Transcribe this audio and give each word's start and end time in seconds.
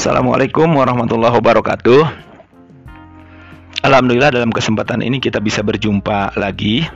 Assalamualaikum 0.00 0.80
warahmatullahi 0.80 1.36
wabarakatuh. 1.44 2.00
Alhamdulillah 3.84 4.32
dalam 4.32 4.48
kesempatan 4.48 5.04
ini 5.04 5.20
kita 5.20 5.44
bisa 5.44 5.60
berjumpa 5.60 6.40
lagi 6.40 6.88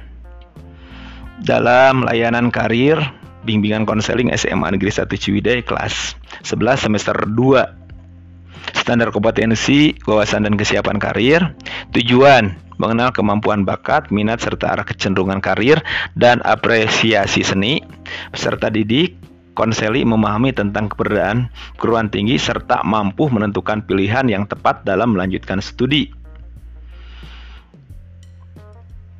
dalam 1.45 2.09
layanan 2.09 2.49
karir 2.49 2.97
bimbingan 3.45 3.85
konseling 3.85 4.33
SMA 4.33 4.73
Negeri 4.73 4.89
1 4.89 5.05
Ciwidey 5.21 5.61
kelas 5.69 6.17
11 6.49 6.89
semester 6.89 7.13
2 7.29 8.73
standar 8.73 9.13
kompetensi, 9.13 9.93
wawasan 10.09 10.49
dan 10.49 10.57
kesiapan 10.57 10.97
karir. 10.97 11.53
Tujuan 11.93 12.57
mengenal 12.81 13.13
kemampuan 13.13 13.69
bakat, 13.69 14.09
minat 14.09 14.41
serta 14.41 14.73
arah 14.73 14.89
kecenderungan 14.89 15.45
karir 15.45 15.77
dan 16.17 16.41
apresiasi 16.41 17.45
seni. 17.45 17.85
Peserta 18.33 18.73
didik 18.73 19.34
konseli 19.55 20.03
memahami 20.03 20.51
tentang 20.51 20.91
keberadaan 20.91 21.49
perguruan 21.79 22.11
tinggi 22.11 22.37
serta 22.37 22.83
mampu 22.83 23.31
menentukan 23.31 23.87
pilihan 23.87 24.27
yang 24.27 24.45
tepat 24.45 24.83
dalam 24.83 25.15
melanjutkan 25.15 25.63
studi. 25.63 26.11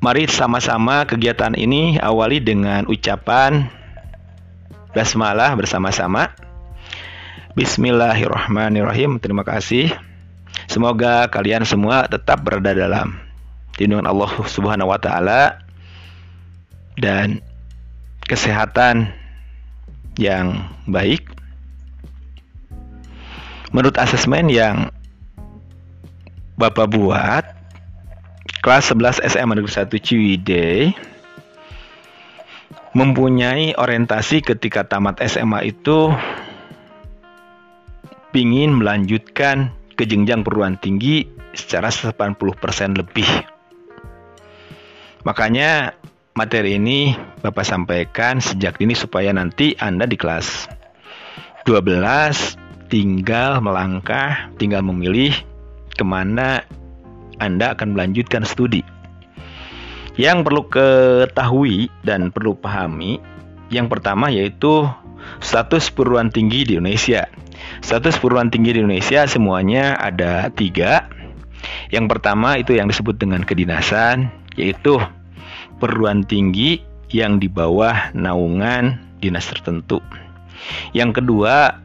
Mari 0.03 0.29
sama-sama 0.29 1.07
kegiatan 1.09 1.57
ini 1.57 1.97
awali 1.97 2.37
dengan 2.37 2.85
ucapan 2.85 3.65
basmalah 4.93 5.57
bersama-sama. 5.57 6.29
Bismillahirrahmanirrahim. 7.57 9.17
Terima 9.17 9.41
kasih. 9.41 9.89
Semoga 10.69 11.25
kalian 11.31 11.65
semua 11.65 12.05
tetap 12.05 12.45
berada 12.45 12.75
dalam 12.75 13.17
lindungan 13.81 14.05
Allah 14.05 14.31
Subhanahu 14.45 14.93
wa 14.93 14.99
taala 15.01 15.63
dan 16.99 17.41
kesehatan 18.29 19.24
yang 20.15 20.63
baik 20.87 21.27
menurut 23.75 23.99
asesmen 23.99 24.47
yang 24.47 24.91
Bapak 26.55 26.87
buat 26.95 27.43
kelas 28.63 28.95
11 28.95 29.27
SMA 29.27 29.53
Negeri 29.59 29.75
1 29.75 29.91
Ciwidey 29.99 30.79
mempunyai 32.95 33.75
orientasi 33.75 34.39
ketika 34.39 34.87
tamat 34.87 35.19
SMA 35.27 35.67
itu 35.67 36.15
ingin 38.31 38.79
melanjutkan 38.79 39.75
ke 39.99 40.07
jenjang 40.07 40.47
perguruan 40.47 40.79
tinggi 40.79 41.27
secara 41.51 41.91
80% 41.91 42.39
lebih. 42.95 43.27
Makanya 45.27 45.95
materi 46.35 46.75
ini 46.75 47.15
Bapak 47.39 47.63
sampaikan 47.63 48.43
sejak 48.43 48.75
ini 48.83 48.91
supaya 48.91 49.31
nanti 49.31 49.71
Anda 49.79 50.03
di 50.03 50.19
kelas 50.19 50.67
12 51.63 52.91
tinggal 52.91 53.63
melangkah, 53.63 54.51
tinggal 54.59 54.83
memilih 54.83 55.31
ke 55.95 56.03
mana 56.03 56.67
Anda 57.39 57.71
akan 57.71 57.95
melanjutkan 57.95 58.43
studi. 58.43 58.83
Yang 60.19 60.37
perlu 60.43 60.61
ketahui 60.67 61.87
dan 62.03 62.35
perlu 62.35 62.55
pahami, 62.55 63.23
yang 63.71 63.87
pertama 63.87 64.27
yaitu 64.27 64.83
status 65.39 65.87
perguruan 65.87 66.27
tinggi 66.31 66.67
di 66.67 66.75
Indonesia. 66.75 67.31
Status 67.79 68.19
perguruan 68.19 68.51
tinggi 68.51 68.75
di 68.75 68.83
Indonesia 68.83 69.23
semuanya 69.23 69.95
ada 69.99 70.51
tiga. 70.51 71.07
Yang 71.95 72.05
pertama 72.11 72.59
itu 72.59 72.75
yang 72.75 72.91
disebut 72.91 73.15
dengan 73.19 73.41
kedinasan, 73.43 74.29
yaitu 74.55 74.99
perguruan 75.79 76.23
tinggi 76.23 76.81
yang 77.11 77.37
di 77.39 77.47
bawah 77.47 78.11
naungan 78.15 78.99
dinas 79.21 79.47
tertentu. 79.47 80.01
Yang 80.91 81.21
kedua, 81.21 81.79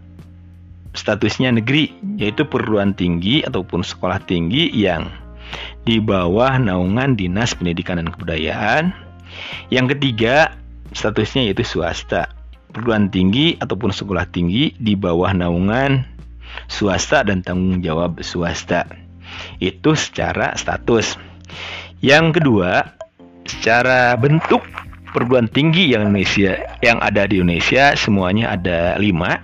statusnya 0.97 1.55
negeri, 1.55 1.92
yaitu 2.19 2.47
perguruan 2.48 2.97
tinggi 2.97 3.44
ataupun 3.44 3.84
sekolah 3.84 4.22
tinggi 4.25 4.70
yang 4.75 5.10
di 5.84 5.98
bawah 5.98 6.59
naungan 6.59 7.19
dinas 7.19 7.54
pendidikan 7.54 7.98
dan 7.98 8.09
kebudayaan. 8.10 8.94
Yang 9.70 9.97
ketiga, 9.97 10.54
statusnya 10.94 11.47
yaitu 11.47 11.62
swasta, 11.62 12.31
perguruan 12.70 13.10
tinggi 13.10 13.59
ataupun 13.59 13.94
sekolah 13.94 14.26
tinggi 14.31 14.75
di 14.78 14.94
bawah 14.94 15.31
naungan 15.34 16.06
swasta 16.66 17.22
dan 17.22 17.43
tanggung 17.43 17.82
jawab 17.82 18.22
swasta. 18.22 18.87
Itu 19.62 19.94
secara 19.94 20.59
status. 20.59 21.14
Yang 22.03 22.41
kedua, 22.41 22.97
secara 23.46 24.16
bentuk 24.16 24.62
perguruan 25.10 25.50
tinggi 25.50 25.90
yang 25.90 26.08
Indonesia 26.10 26.56
yang 26.80 27.02
ada 27.02 27.26
di 27.26 27.42
Indonesia 27.42 27.92
semuanya 27.98 28.54
ada 28.54 28.94
lima 28.96 29.42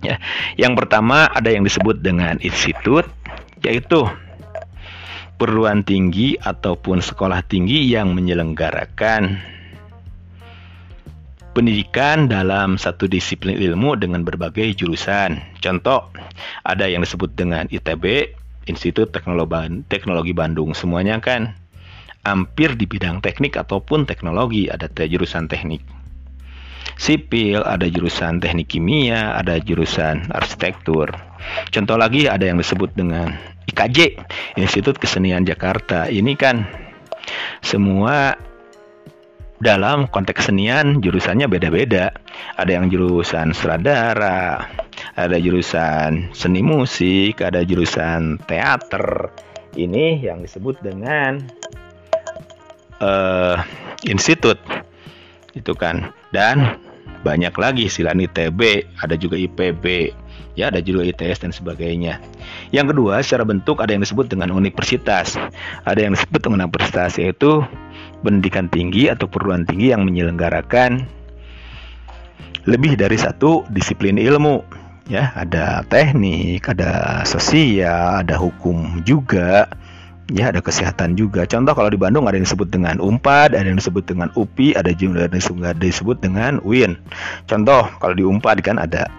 ya 0.00 0.16
yang 0.56 0.72
pertama 0.76 1.28
ada 1.30 1.52
yang 1.52 1.64
disebut 1.64 2.00
dengan 2.00 2.40
institut 2.40 3.04
yaitu 3.64 4.04
perguruan 5.36 5.82
tinggi 5.84 6.38
ataupun 6.40 7.04
sekolah 7.04 7.44
tinggi 7.44 7.92
yang 7.92 8.14
menyelenggarakan 8.16 9.54
pendidikan 11.54 12.26
dalam 12.26 12.74
satu 12.74 13.06
disiplin 13.06 13.54
ilmu 13.54 13.94
dengan 13.94 14.26
berbagai 14.26 14.74
jurusan. 14.74 15.38
Contoh, 15.62 16.10
ada 16.66 16.90
yang 16.90 17.06
disebut 17.06 17.30
dengan 17.38 17.70
ITB, 17.70 18.34
Institut 18.66 19.14
Teknologi 19.14 20.34
Bandung. 20.34 20.74
Semuanya 20.74 21.22
kan 21.22 21.54
hampir 22.24 22.74
di 22.74 22.88
bidang 22.88 23.20
teknik 23.20 23.60
ataupun 23.60 24.08
teknologi 24.08 24.68
ada 24.72 24.88
jurusan 24.88 25.48
teknik 25.48 25.84
sipil, 26.94 27.62
ada 27.66 27.86
jurusan 27.90 28.38
teknik 28.38 28.70
kimia, 28.70 29.34
ada 29.34 29.58
jurusan 29.58 30.30
arsitektur. 30.30 31.10
Contoh 31.74 31.98
lagi 31.98 32.30
ada 32.30 32.46
yang 32.46 32.58
disebut 32.58 32.94
dengan 32.94 33.34
IKJ, 33.66 34.20
Institut 34.56 34.96
Kesenian 35.02 35.42
Jakarta. 35.42 36.06
Ini 36.06 36.32
kan 36.38 36.64
semua 37.60 38.38
dalam 39.58 40.06
konteks 40.12 40.44
kesenian 40.44 41.00
jurusannya 41.00 41.48
beda-beda. 41.48 42.12
Ada 42.60 42.80
yang 42.80 42.92
jurusan 42.92 43.56
sutradara, 43.56 44.68
ada 45.16 45.36
jurusan 45.40 46.30
seni 46.36 46.60
musik, 46.60 47.40
ada 47.40 47.64
jurusan 47.64 48.38
teater. 48.44 49.32
Ini 49.74 50.22
yang 50.22 50.46
disebut 50.46 50.78
dengan 50.86 51.42
uh, 53.00 53.58
institut 54.06 54.58
itu 55.54 55.72
kan. 55.74 56.12
Dan 56.34 56.78
banyak 57.24 57.54
lagi 57.56 57.88
selain 57.88 58.20
ITB 58.20 58.84
ada 59.00 59.16
juga 59.16 59.40
IPB 59.40 60.12
ya 60.54 60.70
ada 60.70 60.80
juga 60.80 61.06
ITS 61.06 61.44
dan 61.44 61.52
sebagainya. 61.52 62.22
Yang 62.70 62.94
kedua 62.94 63.20
secara 63.22 63.44
bentuk 63.46 63.82
ada 63.82 63.90
yang 63.94 64.02
disebut 64.02 64.30
dengan 64.30 64.54
universitas. 64.54 65.34
Ada 65.82 66.06
yang 66.06 66.12
disebut 66.14 66.40
dengan 66.46 66.66
universitas 66.66 67.18
yaitu 67.18 67.62
pendidikan 68.22 68.70
tinggi 68.70 69.10
atau 69.10 69.26
perguruan 69.26 69.66
tinggi 69.66 69.90
yang 69.92 70.06
menyelenggarakan 70.06 71.06
lebih 72.64 72.96
dari 72.96 73.18
satu 73.18 73.66
disiplin 73.68 74.16
ilmu 74.16 74.62
ya. 75.10 75.34
Ada 75.34 75.84
teknik 75.90 76.70
ada 76.70 77.22
sosial 77.26 78.24
ada 78.24 78.38
hukum 78.38 79.02
juga 79.02 79.68
ya 80.32 80.48
ada 80.48 80.64
kesehatan 80.64 81.18
juga. 81.18 81.44
Contoh 81.44 81.76
kalau 81.76 81.90
di 81.92 82.00
Bandung 82.00 82.24
ada 82.24 82.38
yang 82.38 82.48
disebut 82.48 82.72
dengan 82.72 82.96
UMPAD, 83.02 83.58
ada 83.58 83.66
yang 83.66 83.76
disebut 83.76 84.04
dengan 84.08 84.32
UPI, 84.32 84.78
ada 84.78 84.90
juga 84.96 85.28
yang 85.28 85.80
disebut 85.80 86.16
dengan 86.22 86.62
UIN. 86.64 86.96
Contoh 87.44 87.84
kalau 88.00 88.14
di 88.16 88.24
UMPAD 88.24 88.64
kan 88.64 88.80
ada 88.80 89.10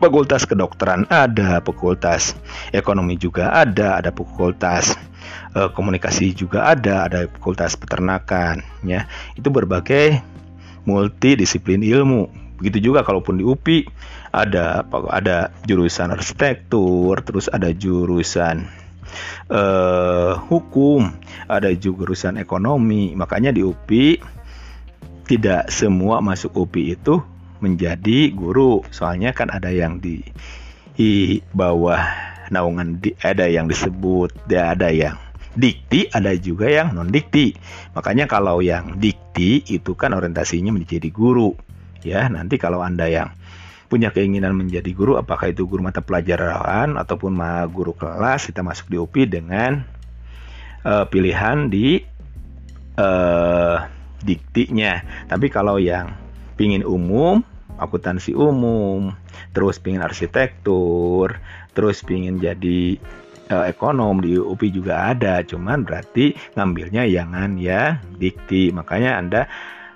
fakultas 0.00 0.48
kedokteran 0.48 1.04
ada, 1.12 1.60
fakultas 1.60 2.36
ekonomi 2.72 3.20
juga 3.20 3.52
ada, 3.52 4.00
ada 4.00 4.10
fakultas 4.12 4.96
uh, 5.56 5.68
komunikasi 5.72 6.32
juga 6.32 6.68
ada, 6.68 7.08
ada 7.08 7.28
fakultas 7.28 7.76
peternakan, 7.76 8.64
ya. 8.84 9.08
Itu 9.36 9.52
berbagai 9.52 10.20
multidisiplin 10.88 11.84
ilmu. 11.84 12.28
Begitu 12.60 12.92
juga 12.92 13.00
kalaupun 13.04 13.40
di 13.40 13.44
UPI 13.44 13.88
ada 14.32 14.84
ada 15.08 15.48
jurusan 15.64 16.12
arsitektur, 16.12 17.20
terus 17.24 17.48
ada 17.48 17.72
jurusan 17.72 18.79
uh, 19.50 20.38
hukum, 20.48 21.10
ada 21.46 21.70
juga 21.76 22.10
urusan 22.10 22.38
ekonomi. 22.40 23.12
Makanya 23.14 23.54
di 23.54 23.64
UPI 23.64 24.20
tidak 25.26 25.70
semua 25.70 26.18
masuk 26.18 26.54
UPI 26.56 26.98
itu 26.98 27.22
menjadi 27.60 28.34
guru. 28.34 28.82
Soalnya 28.90 29.30
kan 29.36 29.52
ada 29.52 29.70
yang 29.70 30.00
di, 30.00 30.24
di 30.96 31.38
bawah 31.54 32.00
naungan 32.50 32.98
di, 32.98 33.14
ada 33.22 33.46
yang 33.46 33.70
disebut 33.70 34.34
ada 34.50 34.90
yang 34.90 35.14
dikti, 35.54 36.10
ada 36.10 36.34
juga 36.38 36.66
yang 36.70 36.94
non 36.94 37.10
dikti. 37.10 37.54
Makanya 37.94 38.26
kalau 38.30 38.62
yang 38.62 38.98
dikti 38.98 39.62
itu 39.66 39.94
kan 39.94 40.14
orientasinya 40.14 40.74
menjadi 40.74 41.10
guru. 41.10 41.54
Ya, 42.00 42.32
nanti 42.32 42.56
kalau 42.56 42.80
Anda 42.80 43.12
yang 43.12 43.28
punya 43.90 44.14
keinginan 44.14 44.54
menjadi 44.54 44.94
guru, 44.94 45.18
apakah 45.18 45.50
itu 45.50 45.66
guru 45.66 45.82
mata 45.82 45.98
pelajaran 45.98 46.94
ataupun 46.94 47.34
guru 47.74 47.90
kelas, 47.98 48.46
kita 48.46 48.62
masuk 48.62 48.86
di 48.86 48.96
UPI 49.02 49.26
dengan 49.26 49.82
uh, 50.86 51.04
pilihan 51.10 51.66
di 51.66 51.98
uh, 52.94 53.82
diktinya. 54.22 55.26
Tapi 55.26 55.50
kalau 55.50 55.82
yang 55.82 56.14
pingin 56.54 56.86
umum 56.86 57.42
akuntansi 57.80 58.30
umum, 58.36 59.10
terus 59.50 59.82
pingin 59.82 60.06
arsitektur, 60.06 61.34
terus 61.74 62.04
pingin 62.06 62.38
jadi 62.38 63.00
uh, 63.50 63.66
ekonom 63.66 64.22
di 64.22 64.38
UPI 64.38 64.68
juga 64.70 65.10
ada, 65.10 65.42
cuman 65.42 65.82
berarti 65.82 66.36
ngambilnya 66.54 67.10
jangan 67.10 67.58
ya 67.58 67.98
dikti. 68.20 68.70
Makanya 68.70 69.18
Anda 69.18 69.42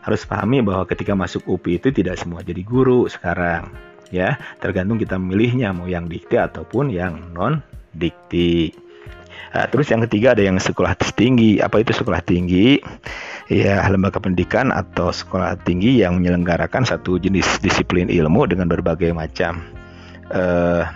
harus 0.04 0.28
pahami 0.28 0.60
bahwa 0.60 0.84
ketika 0.84 1.16
masuk 1.16 1.48
UPI 1.48 1.80
itu 1.80 1.88
tidak 1.90 2.20
semua 2.20 2.44
jadi 2.44 2.60
guru 2.60 3.08
sekarang 3.08 3.72
ya, 4.14 4.36
tergantung 4.62 5.00
kita 5.00 5.18
memilihnya 5.18 5.74
mau 5.74 5.90
yang 5.90 6.06
dikti 6.06 6.38
ataupun 6.38 6.92
yang 6.92 7.34
non 7.34 7.58
dikti. 7.90 8.70
Nah, 9.54 9.70
terus 9.70 9.86
yang 9.90 10.02
ketiga 10.06 10.34
ada 10.34 10.42
yang 10.42 10.58
sekolah 10.58 10.98
tinggi. 11.14 11.62
Apa 11.62 11.82
itu 11.82 11.94
sekolah 11.94 12.22
tinggi? 12.26 12.82
Ya, 13.46 13.86
lembaga 13.86 14.18
pendidikan 14.18 14.74
atau 14.74 15.14
sekolah 15.14 15.58
tinggi 15.62 16.02
yang 16.02 16.18
menyelenggarakan 16.18 16.82
satu 16.82 17.22
jenis 17.22 17.62
disiplin 17.62 18.10
ilmu 18.10 18.50
dengan 18.50 18.66
berbagai 18.66 19.14
macam 19.14 19.62
uh, 20.32 20.88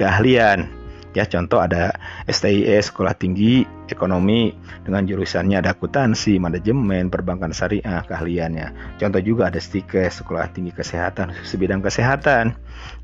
keahlian 0.00 0.79
Ya, 1.10 1.26
contoh 1.26 1.58
ada 1.58 1.90
STIS, 2.30 2.94
Sekolah 2.94 3.18
Tinggi 3.18 3.66
Ekonomi 3.90 4.54
dengan 4.86 5.02
jurusannya 5.02 5.58
ada 5.58 5.74
akuntansi, 5.74 6.38
manajemen, 6.38 7.10
perbankan 7.10 7.50
syariah, 7.50 8.06
keahliannya. 8.06 8.98
Contoh 9.02 9.18
juga 9.18 9.50
ada 9.50 9.58
STIKES, 9.58 10.22
Sekolah 10.22 10.46
Tinggi 10.54 10.70
Kesehatan, 10.70 11.34
sebidang 11.42 11.82
kesehatan. 11.82 12.54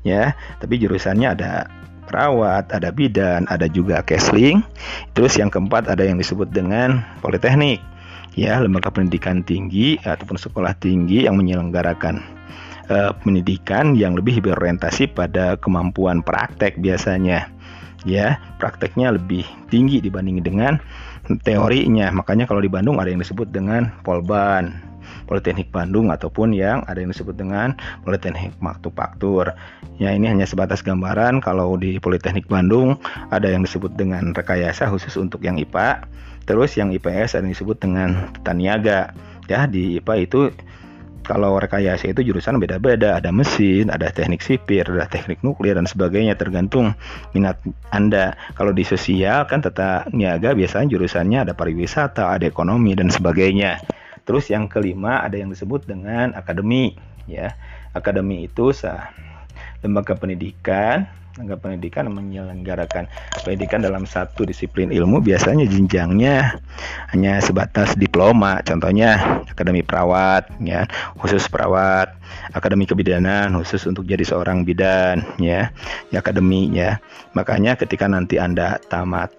Ya, 0.07 0.39
tapi 0.63 0.79
jurusannya 0.79 1.35
ada 1.35 1.67
perawat, 2.07 2.71
ada 2.71 2.95
bidan, 2.95 3.43
ada 3.51 3.67
juga 3.67 3.99
kesling. 3.99 4.63
Terus 5.11 5.35
yang 5.35 5.51
keempat 5.51 5.91
ada 5.91 6.07
yang 6.07 6.15
disebut 6.15 6.47
dengan 6.55 7.03
politeknik. 7.19 7.83
Ya, 8.39 8.61
lembaga 8.63 8.93
pendidikan 8.93 9.43
tinggi 9.43 9.99
ataupun 9.99 10.39
sekolah 10.39 10.77
tinggi 10.79 11.27
yang 11.27 11.35
menyelenggarakan 11.35 12.21
uh, 12.87 13.11
pendidikan 13.19 13.97
yang 13.97 14.15
lebih 14.15 14.39
berorientasi 14.45 15.11
pada 15.11 15.59
kemampuan 15.59 16.23
praktek 16.23 16.79
biasanya 16.79 17.51
ya 18.07 18.39
prakteknya 18.57 19.11
lebih 19.11 19.43
tinggi 19.67 19.99
dibanding 19.99 20.39
dengan 20.39 20.79
teorinya 21.43 22.07
makanya 22.15 22.47
kalau 22.47 22.63
di 22.63 22.71
Bandung 22.71 23.03
ada 23.03 23.11
yang 23.11 23.19
disebut 23.19 23.51
dengan 23.51 23.91
Polban 24.07 24.87
Politeknik 25.27 25.71
Bandung 25.75 26.07
ataupun 26.07 26.55
yang 26.55 26.87
ada 26.87 27.03
yang 27.03 27.11
disebut 27.11 27.35
dengan 27.35 27.75
Politeknik 28.07 28.55
Faktur. 28.95 29.51
Ya 29.99 30.15
ini 30.15 30.31
hanya 30.31 30.47
sebatas 30.47 30.79
gambaran 30.79 31.43
kalau 31.43 31.75
di 31.75 31.99
Politeknik 31.99 32.47
Bandung 32.47 32.95
ada 33.31 33.51
yang 33.51 33.67
disebut 33.67 33.95
dengan 33.99 34.31
rekayasa 34.31 34.87
khusus 34.87 35.19
untuk 35.19 35.43
yang 35.43 35.59
IPA. 35.59 36.07
Terus 36.47 36.79
yang 36.79 36.95
IPS 36.95 37.35
ada 37.35 37.43
yang 37.43 37.55
disebut 37.55 37.77
dengan 37.83 38.31
taniaga. 38.47 39.11
Ya 39.51 39.67
di 39.67 39.99
IPA 39.99 40.13
itu 40.23 40.39
kalau 41.27 41.59
rekayasa 41.59 42.15
itu 42.15 42.23
jurusan 42.23 42.55
beda-beda, 42.55 43.19
ada 43.19 43.35
mesin, 43.35 43.91
ada 43.91 44.07
teknik 44.07 44.39
sipir, 44.39 44.87
ada 44.87 45.11
teknik 45.11 45.43
nuklir 45.43 45.75
dan 45.75 45.83
sebagainya 45.83 46.39
tergantung 46.39 46.95
minat 47.35 47.59
Anda. 47.91 48.39
Kalau 48.55 48.71
di 48.71 48.87
sosial 48.87 49.43
kan 49.43 49.59
tata 49.59 50.07
niaga 50.15 50.55
biasanya 50.55 50.87
jurusannya 50.87 51.43
ada 51.43 51.51
pariwisata, 51.51 52.31
ada 52.31 52.47
ekonomi 52.47 52.95
dan 52.95 53.11
sebagainya. 53.11 53.83
Terus 54.23 54.47
yang 54.47 54.71
kelima 54.71 55.19
ada 55.19 55.35
yang 55.35 55.51
disebut 55.51 55.83
dengan 55.83 56.31
akademi 56.31 56.95
ya. 57.27 57.51
Akademi 57.91 58.47
itu 58.47 58.71
sah 58.71 59.11
lembaga 59.83 60.15
pendidikan 60.15 61.11
lembaga 61.37 61.69
pendidikan 61.69 62.09
menyelenggarakan 62.09 63.05
pendidikan 63.45 63.85
dalam 63.85 64.09
satu 64.09 64.41
disiplin 64.41 64.89
ilmu 64.89 65.21
biasanya 65.21 65.69
jenjangnya 65.69 66.57
hanya 67.13 67.37
sebatas 67.37 67.93
diploma. 67.93 68.57
Contohnya 68.65 69.45
akademi 69.45 69.85
perawat 69.85 70.49
ya 70.65 70.89
khusus 71.21 71.45
perawat. 71.45 72.17
Akademi 72.57 72.89
kebidanan 72.89 73.53
khusus 73.53 73.85
untuk 73.85 74.09
jadi 74.09 74.25
seorang 74.25 74.65
bidan 74.65 75.21
ya, 75.37 75.69
ya 76.09 76.17
akademi 76.25 76.73
ya. 76.73 76.97
Makanya 77.37 77.77
ketika 77.77 78.09
nanti 78.09 78.41
Anda 78.41 78.81
tamat 78.89 79.29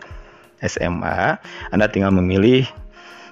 SMA 0.62 1.38
Anda 1.74 1.86
tinggal 1.90 2.14
memilih 2.14 2.66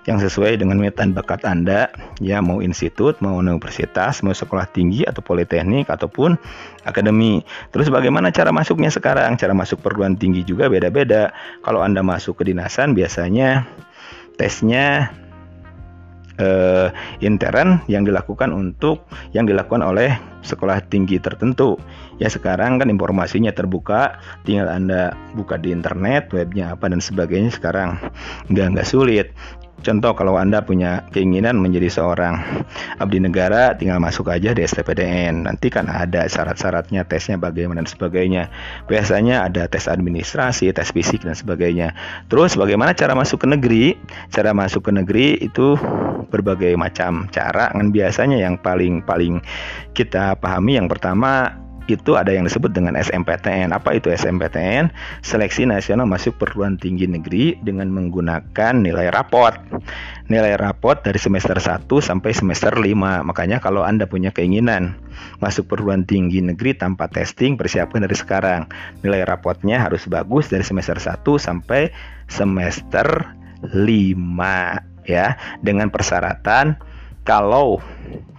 yang 0.06 0.22
sesuai 0.22 0.62
dengan 0.62 0.78
minat 0.78 0.96
dan 1.02 1.10
bakat 1.10 1.42
Anda, 1.42 1.90
ya 2.22 2.38
mau 2.38 2.62
institut, 2.62 3.18
mau 3.18 3.42
universitas, 3.42 4.22
mau 4.22 4.30
sekolah 4.30 4.70
tinggi 4.70 5.02
atau 5.02 5.18
politeknik 5.18 5.90
ataupun 5.90 6.38
akademi. 6.86 7.42
Terus 7.74 7.90
bagaimana 7.90 8.30
cara 8.30 8.54
masuknya 8.54 8.88
sekarang? 8.88 9.34
Cara 9.34 9.50
masuk 9.50 9.82
perguruan 9.82 10.14
tinggi 10.14 10.46
juga 10.46 10.70
beda-beda. 10.70 11.34
Kalau 11.66 11.82
Anda 11.82 12.06
masuk 12.06 12.38
ke 12.38 12.54
dinasan 12.54 12.94
biasanya 12.94 13.66
tesnya 14.38 15.10
uh, 16.38 16.88
intern 17.24 17.82
yang 17.90 18.06
dilakukan 18.06 18.52
untuk 18.52 19.04
yang 19.34 19.48
dilakukan 19.48 19.82
oleh 19.82 20.16
sekolah 20.46 20.86
tinggi 20.86 21.18
tertentu. 21.18 21.74
Ya 22.22 22.30
sekarang 22.30 22.78
kan 22.78 22.88
informasinya 22.88 23.50
terbuka, 23.50 24.22
tinggal 24.46 24.70
Anda 24.70 25.12
buka 25.34 25.58
di 25.58 25.74
internet, 25.74 26.30
webnya 26.30 26.72
apa 26.78 26.86
dan 26.88 27.02
sebagainya 27.02 27.50
sekarang 27.52 27.98
nggak 28.52 28.78
nggak 28.78 28.88
sulit. 28.88 29.34
Contoh 29.86 30.18
kalau 30.18 30.34
Anda 30.34 30.66
punya 30.66 31.06
keinginan 31.14 31.62
menjadi 31.62 31.86
seorang 31.86 32.66
abdi 32.98 33.22
negara, 33.22 33.70
tinggal 33.78 34.02
masuk 34.02 34.34
aja 34.34 34.50
di 34.50 34.66
STPDN. 34.66 35.46
Nanti 35.46 35.70
kan 35.70 35.86
ada 35.86 36.26
syarat-syaratnya, 36.26 37.06
tesnya 37.06 37.38
bagaimana 37.38 37.76
dan 37.76 37.86
sebagainya. 37.86 38.50
Biasanya 38.90 39.46
ada 39.46 39.70
tes 39.70 39.86
administrasi, 39.86 40.74
tes 40.74 40.90
fisik 40.90 41.22
dan 41.22 41.38
sebagainya. 41.38 41.94
Terus 42.26 42.58
bagaimana 42.58 42.98
cara 42.98 43.14
masuk 43.14 43.44
ke 43.44 43.46
negeri? 43.46 43.94
Cara 44.34 44.50
masuk 44.50 44.88
ke 44.88 44.90
negeri 44.90 45.38
itu 45.38 45.78
berbagai 46.32 46.74
macam 46.74 47.30
cara. 47.30 47.70
Kan 47.70 47.94
biasanya 47.94 48.42
yang 48.42 48.58
paling 48.58 49.06
paling 49.06 49.38
kita 49.94 50.34
pahami 50.40 50.82
yang 50.82 50.90
pertama 50.90 51.65
itu 51.86 52.18
ada 52.18 52.34
yang 52.34 52.46
disebut 52.46 52.74
dengan 52.74 52.98
SMPTN. 52.98 53.70
Apa 53.70 53.94
itu 53.96 54.10
SMPTN? 54.10 54.90
Seleksi 55.22 55.64
Nasional 55.64 56.04
Masuk 56.10 56.36
Perguruan 56.36 56.76
Tinggi 56.76 57.06
Negeri 57.06 57.56
dengan 57.62 57.90
menggunakan 57.94 58.74
nilai 58.76 59.08
raport. 59.10 59.58
Nilai 60.26 60.58
raport 60.58 61.06
dari 61.06 61.16
semester 61.22 61.56
1 61.56 61.86
sampai 61.86 62.30
semester 62.34 62.74
5. 62.74 63.22
Makanya 63.22 63.62
kalau 63.62 63.86
Anda 63.86 64.10
punya 64.10 64.34
keinginan 64.34 64.98
masuk 65.38 65.70
perguruan 65.70 66.04
tinggi 66.04 66.42
negeri 66.44 66.76
tanpa 66.76 67.08
testing, 67.08 67.54
persiapkan 67.54 68.04
dari 68.04 68.16
sekarang. 68.18 68.68
Nilai 69.00 69.22
rapotnya 69.24 69.80
harus 69.80 70.04
bagus 70.10 70.50
dari 70.50 70.66
semester 70.66 70.98
1 70.98 71.22
sampai 71.38 71.94
semester 72.26 73.32
5 73.62 75.06
ya 75.06 75.38
dengan 75.62 75.88
persyaratan 75.88 76.95
kalau 77.26 77.82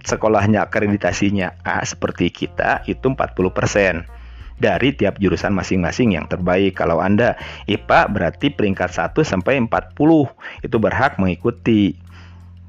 sekolahnya 0.08 0.64
akreditasinya 0.64 1.60
A 1.60 1.84
seperti 1.84 2.32
kita 2.32 2.80
itu 2.88 3.12
40% 3.12 4.08
dari 4.58 4.90
tiap 4.96 5.20
jurusan 5.22 5.54
masing-masing 5.54 6.18
yang 6.18 6.26
terbaik. 6.26 6.80
Kalau 6.80 6.98
Anda 6.98 7.38
IPA 7.68 8.10
berarti 8.10 8.50
peringkat 8.50 8.90
1 8.90 9.14
sampai 9.22 9.60
40 9.62 9.94
itu 10.66 10.76
berhak 10.80 11.20
mengikuti 11.20 11.94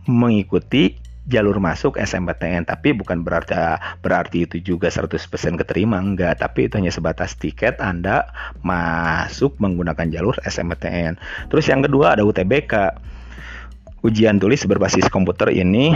mengikuti 0.06 1.00
jalur 1.30 1.62
masuk 1.62 2.02
SMPTN 2.02 2.66
tapi 2.66 2.90
bukan 2.90 3.22
berarti 3.22 3.54
berarti 4.02 4.50
itu 4.50 4.58
juga 4.76 4.92
100% 4.92 5.16
keterima 5.62 5.98
enggak. 5.98 6.44
Tapi 6.44 6.70
itu 6.70 6.78
hanya 6.78 6.94
sebatas 6.94 7.40
tiket 7.40 7.80
Anda 7.82 8.30
masuk 8.62 9.58
menggunakan 9.58 10.12
jalur 10.12 10.36
SMPTN 10.46 11.16
terus 11.50 11.66
yang 11.72 11.82
kedua 11.86 12.18
ada 12.18 12.26
UTBK 12.26 12.74
ujian 14.06 14.40
tulis 14.40 14.64
berbasis 14.64 15.12
komputer 15.12 15.52
ini 15.52 15.92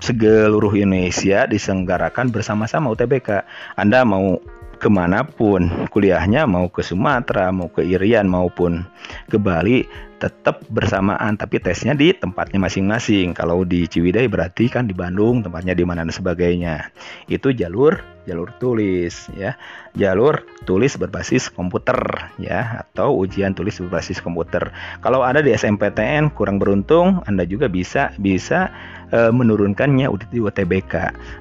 seluruh 0.00 0.72
Indonesia 0.76 1.48
diselenggarakan 1.48 2.28
bersama-sama 2.28 2.92
UTBK. 2.92 3.44
Anda 3.76 4.04
mau 4.04 4.40
ke 4.86 4.90
mana 4.94 5.26
pun 5.26 5.66
kuliahnya 5.90 6.46
mau 6.46 6.70
ke 6.70 6.78
Sumatera 6.78 7.50
mau 7.50 7.66
ke 7.66 7.82
Irian 7.82 8.30
maupun 8.30 8.86
ke 9.26 9.34
Bali 9.34 9.82
tetap 10.22 10.62
bersamaan 10.70 11.34
tapi 11.34 11.58
tesnya 11.58 11.90
di 11.98 12.14
tempatnya 12.14 12.62
masing-masing. 12.62 13.34
Kalau 13.34 13.66
di 13.66 13.90
Ciwidey 13.90 14.30
berarti 14.30 14.70
kan 14.70 14.86
di 14.86 14.94
Bandung 14.94 15.42
tempatnya 15.42 15.74
di 15.74 15.82
mana 15.82 16.06
dan 16.06 16.14
sebagainya. 16.14 16.94
Itu 17.26 17.50
jalur 17.50 17.98
jalur 18.30 18.54
tulis 18.62 19.26
ya. 19.34 19.58
Jalur 19.98 20.46
tulis 20.62 20.94
berbasis 20.94 21.50
komputer 21.50 21.98
ya 22.38 22.86
atau 22.86 23.10
ujian 23.18 23.58
tulis 23.58 23.82
berbasis 23.82 24.22
komputer. 24.22 24.70
Kalau 25.02 25.26
ada 25.26 25.42
di 25.42 25.50
SMPTN 25.50 26.30
kurang 26.30 26.62
beruntung 26.62 27.26
Anda 27.26 27.42
juga 27.42 27.66
bisa 27.66 28.14
bisa 28.22 28.70
e, 29.10 29.34
menurunkannya 29.34 30.06
UTBK 30.06 30.94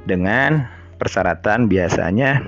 dengan 0.10 0.66
persyaratan 0.96 1.68
biasanya 1.68 2.40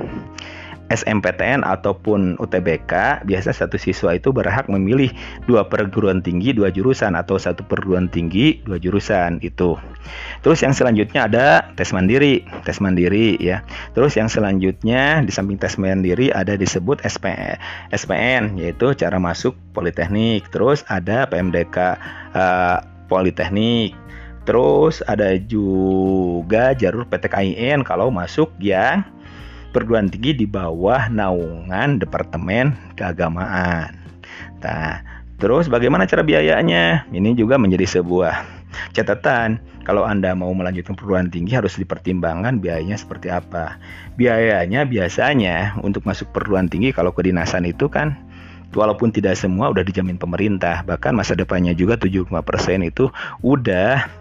SMPTN 0.88 1.67
ataupun 1.67 2.39
UTBK, 2.39 3.24
biasa 3.27 3.51
satu 3.51 3.75
siswa 3.75 4.15
itu 4.15 4.32
berhak 4.32 4.72
memilih 4.72 5.12
dua 5.44 5.67
perguruan 5.67 6.24
tinggi, 6.24 6.56
dua 6.56 6.72
jurusan 6.72 7.15
atau 7.15 7.36
satu 7.36 7.67
perguruan 7.67 8.08
tinggi, 8.08 8.63
dua 8.63 8.79
jurusan 8.79 9.44
itu. 9.44 9.75
Terus 10.41 10.63
yang 10.63 10.72
selanjutnya 10.72 11.27
ada 11.27 11.48
tes 11.75 11.91
mandiri, 11.91 12.48
tes 12.63 12.79
mandiri 12.79 13.36
ya. 13.44 13.63
Terus 13.91 14.15
yang 14.15 14.32
selanjutnya 14.32 15.24
di 15.27 15.32
samping 15.32 15.60
tes 15.60 15.75
mandiri 15.75 16.32
ada 16.32 16.56
disebut 16.56 17.03
SPN, 17.03 17.60
SPN 17.91 18.56
yaitu 18.56 18.96
cara 18.96 19.20
masuk 19.20 19.60
politeknik. 19.75 20.48
Terus 20.56 20.88
ada 20.88 21.27
PMDK 21.27 21.77
uh, 21.77 21.94
eh, 22.36 22.77
politeknik 23.12 24.08
Terus 24.48 25.03
ada 25.03 25.36
juga 25.36 26.72
jalur 26.72 27.03
PTKIN 27.03 27.84
kalau 27.84 28.08
masuk 28.08 28.48
yang 28.63 29.03
perguruan 29.72 30.08
tinggi 30.12 30.34
di 30.34 30.46
bawah 30.48 31.10
naungan 31.12 32.00
Departemen 32.02 32.76
Keagamaan. 32.96 33.94
Nah, 34.64 35.02
terus 35.38 35.70
bagaimana 35.70 36.10
cara 36.10 36.26
biayanya? 36.26 37.08
Ini 37.14 37.38
juga 37.38 37.60
menjadi 37.62 38.00
sebuah 38.00 38.58
catatan. 38.94 39.62
Kalau 39.88 40.04
Anda 40.04 40.36
mau 40.36 40.52
melanjutkan 40.52 41.00
perguruan 41.00 41.32
tinggi 41.32 41.56
harus 41.56 41.80
dipertimbangkan 41.80 42.60
biayanya 42.60 43.00
seperti 43.00 43.32
apa. 43.32 43.80
Biayanya 44.20 44.84
biasanya 44.84 45.80
untuk 45.80 46.04
masuk 46.04 46.28
perguruan 46.36 46.68
tinggi 46.68 46.92
kalau 46.92 47.16
kedinasan 47.16 47.64
itu 47.64 47.88
kan 47.88 48.20
walaupun 48.76 49.16
tidak 49.16 49.40
semua 49.40 49.72
udah 49.72 49.84
dijamin 49.88 50.20
pemerintah, 50.20 50.84
bahkan 50.84 51.16
masa 51.16 51.40
depannya 51.40 51.72
juga 51.72 51.96
75% 51.96 52.28
itu 52.84 53.08
udah 53.40 54.12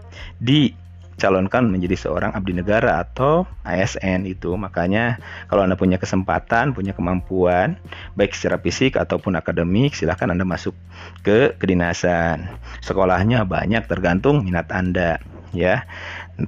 dicalonkan 1.17 1.73
menjadi 1.73 1.97
seorang 1.97 2.37
abdi 2.37 2.53
negara 2.53 3.01
atau 3.01 3.49
ASN 3.65 4.29
itu. 4.29 4.53
Makanya 4.53 5.17
kalau 5.49 5.65
Anda 5.65 5.75
punya 5.75 5.97
kesempatan, 5.97 6.77
punya 6.77 6.93
kemampuan 6.93 7.81
baik 8.21 8.37
secara 8.37 8.61
fisik 8.61 9.01
ataupun 9.01 9.33
akademik, 9.41 9.97
silahkan 9.97 10.29
Anda 10.29 10.45
masuk 10.45 10.77
ke 11.25 11.57
kedinasan. 11.57 12.45
Sekolahnya 12.85 13.49
banyak 13.49 13.89
tergantung 13.89 14.45
minat 14.45 14.69
Anda 14.69 15.17
ya. 15.57 15.89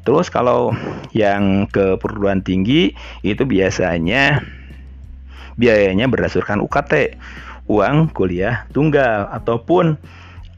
Terus 0.04 0.28
kalau 0.28 0.76
yang 1.16 1.64
ke 1.72 1.96
perguruan 1.96 2.44
tinggi 2.44 2.92
itu 3.24 3.48
biasanya 3.48 4.44
biayanya 5.56 6.12
berdasarkan 6.12 6.60
UKT, 6.60 7.16
uang 7.72 8.12
kuliah 8.12 8.68
tunggal 8.76 9.32
ataupun 9.32 9.96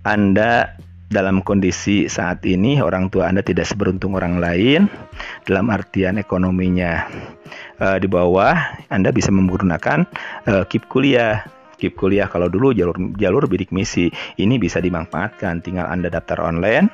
Anda 0.03 0.75
dalam 1.11 1.43
kondisi 1.43 2.07
saat 2.07 2.47
ini 2.47 2.79
orang 2.79 3.11
tua 3.11 3.27
Anda 3.27 3.43
tidak 3.43 3.67
seberuntung 3.67 4.15
orang 4.15 4.39
lain. 4.39 4.87
Dalam 5.43 5.67
artian 5.75 6.23
ekonominya 6.23 7.11
uh, 7.83 7.99
di 7.99 8.07
bawah 8.07 8.55
Anda 8.87 9.11
bisa 9.11 9.35
menggunakan 9.35 10.07
uh, 10.47 10.65
KIP 10.71 10.87
kuliah. 10.87 11.43
KIP 11.77 11.99
kuliah 11.99 12.31
kalau 12.31 12.47
dulu 12.47 12.71
jalur 12.71 12.95
jalur 13.19 13.51
bidik 13.51 13.75
misi. 13.75 14.09
Ini 14.39 14.57
bisa 14.63 14.79
dimanfaatkan. 14.79 15.67
Tinggal 15.67 15.91
Anda 15.91 16.15
daftar 16.15 16.47
online. 16.47 16.87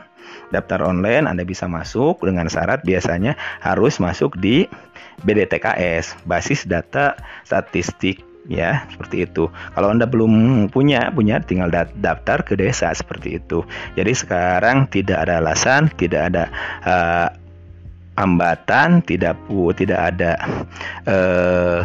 Daftar 0.49 0.83
online 0.83 1.29
Anda 1.29 1.45
bisa 1.45 1.69
masuk 1.69 2.25
dengan 2.25 2.49
syarat 2.49 2.83
biasanya 2.83 3.37
harus 3.61 4.01
masuk 4.01 4.41
di 4.41 4.67
BDTKS 5.23 6.25
basis 6.27 6.65
data 6.65 7.15
statistik 7.47 8.36
ya 8.47 8.87
seperti 8.91 9.27
itu. 9.27 9.51
Kalau 9.51 9.89
Anda 9.91 10.07
belum 10.07 10.67
punya, 10.71 11.11
punya 11.13 11.43
tinggal 11.43 11.71
daftar 11.95 12.43
ke 12.47 12.55
desa 12.59 12.91
seperti 12.95 13.39
itu. 13.39 13.63
Jadi 13.95 14.13
sekarang 14.15 14.91
tidak 14.91 15.27
ada 15.27 15.43
alasan, 15.43 15.91
tidak 15.95 16.33
ada 16.33 16.45
uh, 16.87 17.29
hambatan, 18.17 19.05
tidak 19.05 19.37
tidak 19.77 20.01
ada 20.15 20.33
uh, 21.05 21.81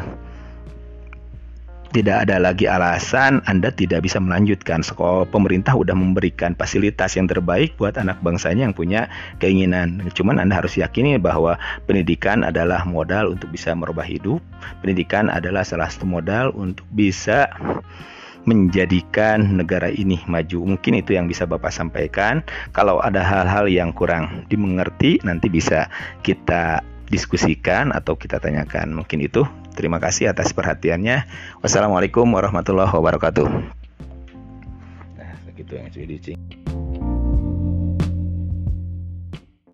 tidak 1.91 2.27
ada 2.27 2.39
lagi 2.39 2.65
alasan 2.65 3.43
Anda 3.45 3.69
tidak 3.71 4.07
bisa 4.07 4.17
melanjutkan. 4.17 4.79
Sekolah 4.81 5.27
pemerintah 5.27 5.75
sudah 5.75 5.93
memberikan 5.93 6.55
fasilitas 6.55 7.19
yang 7.19 7.27
terbaik 7.27 7.75
buat 7.75 7.99
anak 7.99 8.23
bangsanya 8.23 8.71
yang 8.71 8.75
punya 8.75 9.11
keinginan. 9.43 9.99
Cuman 10.15 10.39
Anda 10.39 10.63
harus 10.63 10.79
yakini 10.79 11.19
bahwa 11.19 11.59
pendidikan 11.85 12.47
adalah 12.47 12.87
modal 12.87 13.35
untuk 13.35 13.51
bisa 13.51 13.75
merubah 13.75 14.07
hidup. 14.07 14.39
Pendidikan 14.79 15.27
adalah 15.27 15.67
salah 15.67 15.91
satu 15.91 16.07
modal 16.07 16.55
untuk 16.55 16.87
bisa 16.95 17.51
menjadikan 18.49 19.61
negara 19.61 19.93
ini 19.93 20.17
maju. 20.25 20.73
Mungkin 20.73 20.97
itu 20.97 21.13
yang 21.13 21.29
bisa 21.29 21.45
Bapak 21.45 21.69
sampaikan. 21.69 22.41
Kalau 22.73 22.97
ada 23.03 23.21
hal-hal 23.21 23.69
yang 23.69 23.93
kurang 23.93 24.47
dimengerti 24.49 25.21
nanti 25.21 25.45
bisa 25.51 25.85
kita 26.25 26.81
diskusikan 27.11 27.91
atau 27.91 28.15
kita 28.15 28.39
tanyakan. 28.39 28.95
Mungkin 28.95 29.19
itu. 29.19 29.43
Terima 29.75 29.99
kasih 29.99 30.31
atas 30.31 30.55
perhatiannya. 30.55 31.27
Wassalamualaikum 31.59 32.23
warahmatullahi 32.31 32.91
wabarakatuh. 32.91 33.47
Nah, 35.19 35.31
begitu 35.51 35.75
yang 35.75 35.91
sudah 35.91 37.10